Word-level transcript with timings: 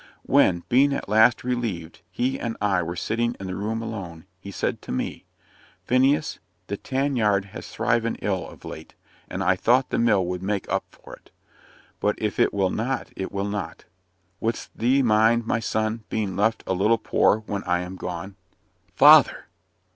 When, 0.25 0.63
being 0.67 0.93
at 0.95 1.07
last 1.07 1.43
relieved, 1.43 1.99
he 2.09 2.39
and 2.39 2.57
I 2.59 2.81
were 2.81 2.95
sitting 2.95 3.35
in 3.39 3.45
the 3.45 3.53
room 3.55 3.83
alone, 3.83 4.25
he 4.39 4.49
said 4.49 4.81
to 4.81 4.91
me 4.91 5.25
"Phineas, 5.85 6.39
the 6.65 6.75
tan 6.77 7.15
yard 7.15 7.45
has 7.53 7.67
thriven 7.69 8.15
ill 8.15 8.49
of 8.49 8.65
late, 8.65 8.95
and 9.29 9.43
I 9.43 9.55
thought 9.55 9.91
the 9.91 9.99
mill 9.99 10.25
would 10.25 10.41
make 10.41 10.67
up 10.71 10.85
for 10.89 11.13
it. 11.13 11.29
But 11.99 12.19
if 12.19 12.39
it 12.39 12.51
will 12.51 12.71
not 12.71 13.09
it 13.15 13.31
will 13.31 13.47
not. 13.47 13.85
Wouldst 14.39 14.75
thee 14.75 15.03
mind, 15.03 15.45
my 15.45 15.59
son, 15.59 16.03
being 16.09 16.35
left 16.35 16.63
a 16.65 16.73
little 16.73 16.97
poor 16.97 17.37
when 17.45 17.63
I 17.65 17.81
am 17.81 17.95
gone?" 17.95 18.33
"Father!" 18.95 19.49